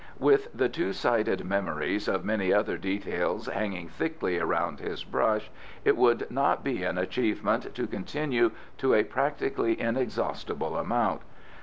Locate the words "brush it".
5.03-5.95